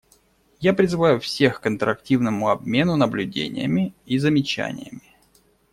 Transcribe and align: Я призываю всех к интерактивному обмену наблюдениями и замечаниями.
Я 0.59 0.73
призываю 0.73 1.19
всех 1.19 1.61
к 1.61 1.67
интерактивному 1.67 2.49
обмену 2.49 2.95
наблюдениями 2.95 3.93
и 4.07 4.17
замечаниями. 4.17 5.15